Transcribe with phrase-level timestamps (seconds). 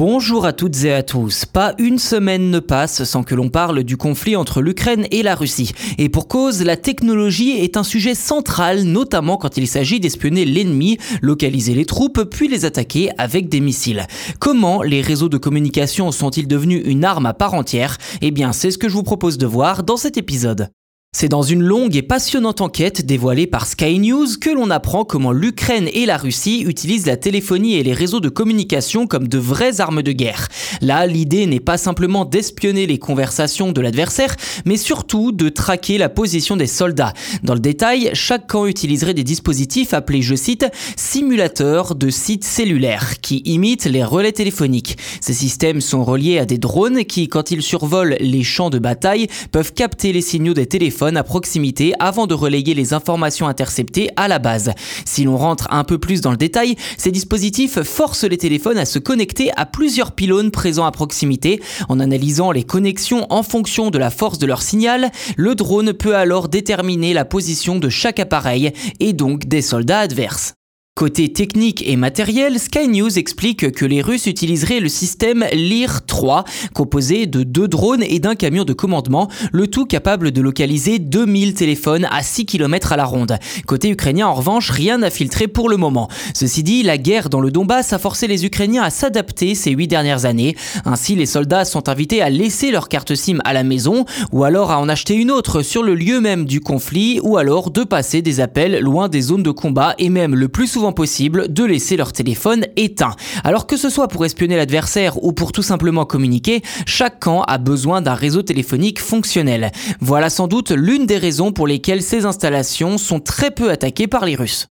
[0.00, 1.44] Bonjour à toutes et à tous.
[1.44, 5.34] Pas une semaine ne passe sans que l'on parle du conflit entre l'Ukraine et la
[5.34, 5.72] Russie.
[5.98, 10.96] Et pour cause, la technologie est un sujet central, notamment quand il s'agit d'espionner l'ennemi,
[11.20, 14.06] localiser les troupes, puis les attaquer avec des missiles.
[14.38, 17.98] Comment les réseaux de communication sont-ils devenus une arme à part entière?
[18.22, 20.70] Eh bien, c'est ce que je vous propose de voir dans cet épisode.
[21.12, 25.32] C'est dans une longue et passionnante enquête dévoilée par Sky News que l'on apprend comment
[25.32, 29.80] l'Ukraine et la Russie utilisent la téléphonie et les réseaux de communication comme de vraies
[29.80, 30.46] armes de guerre.
[30.80, 36.08] Là, l'idée n'est pas simplement d'espionner les conversations de l'adversaire, mais surtout de traquer la
[36.08, 37.12] position des soldats.
[37.42, 43.20] Dans le détail, chaque camp utiliserait des dispositifs appelés, je cite, simulateurs de sites cellulaires
[43.20, 44.96] qui imitent les relais téléphoniques.
[45.20, 49.26] Ces systèmes sont reliés à des drones qui, quand ils survolent les champs de bataille,
[49.50, 54.28] peuvent capter les signaux des téléphones à proximité avant de relayer les informations interceptées à
[54.28, 54.72] la base.
[55.06, 58.84] Si l'on rentre un peu plus dans le détail, ces dispositifs forcent les téléphones à
[58.84, 61.60] se connecter à plusieurs pylônes présents à proximité.
[61.88, 66.16] En analysant les connexions en fonction de la force de leur signal, le drone peut
[66.16, 70.54] alors déterminer la position de chaque appareil et donc des soldats adverses.
[71.00, 77.24] Côté technique et matériel, Sky News explique que les Russes utiliseraient le système Lyr-3, composé
[77.24, 82.06] de deux drones et d'un camion de commandement, le tout capable de localiser 2000 téléphones
[82.10, 83.38] à 6 km à la ronde.
[83.66, 86.08] Côté ukrainien, en revanche, rien n'a filtré pour le moment.
[86.34, 89.88] Ceci dit, la guerre dans le Donbass a forcé les Ukrainiens à s'adapter ces huit
[89.88, 90.54] dernières années.
[90.84, 94.70] Ainsi, les soldats sont invités à laisser leur carte SIM à la maison, ou alors
[94.70, 98.20] à en acheter une autre sur le lieu même du conflit, ou alors de passer
[98.20, 101.96] des appels loin des zones de combat et même le plus souvent possible de laisser
[101.96, 103.14] leur téléphone éteint.
[103.44, 107.58] Alors que ce soit pour espionner l'adversaire ou pour tout simplement communiquer, chaque camp a
[107.58, 109.72] besoin d'un réseau téléphonique fonctionnel.
[110.00, 114.24] Voilà sans doute l'une des raisons pour lesquelles ces installations sont très peu attaquées par
[114.24, 114.66] les Russes.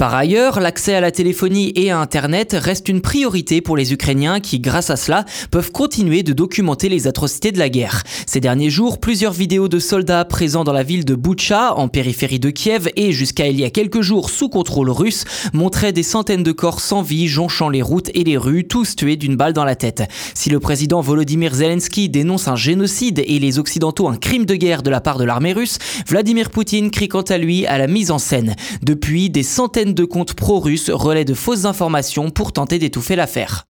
[0.00, 4.40] Par ailleurs, l'accès à la téléphonie et à Internet reste une priorité pour les Ukrainiens
[4.40, 8.02] qui, grâce à cela, peuvent continuer de documenter les atrocités de la guerre.
[8.24, 12.40] Ces derniers jours, plusieurs vidéos de soldats présents dans la ville de Butcha, en périphérie
[12.40, 16.44] de Kiev, et jusqu'à il y a quelques jours sous contrôle russe, montraient des centaines
[16.44, 19.66] de corps sans vie jonchant les routes et les rues, tous tués d'une balle dans
[19.66, 20.04] la tête.
[20.32, 24.82] Si le président Volodymyr Zelensky dénonce un génocide et les Occidentaux un crime de guerre
[24.82, 25.76] de la part de l'armée russe,
[26.08, 28.56] Vladimir Poutine crie quant à lui à la mise en scène.
[28.82, 33.69] Depuis, des centaines de comptes pro-russes relaient de fausses informations pour tenter d'étouffer l'affaire.